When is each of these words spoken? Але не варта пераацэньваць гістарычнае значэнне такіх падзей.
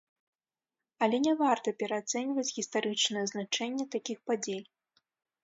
Але 1.07 1.17
не 1.25 1.33
варта 1.41 1.73
пераацэньваць 1.83 2.47
гістарычнае 2.59 3.23
значэнне 3.35 3.85
такіх 3.99 4.17
падзей. 4.31 4.61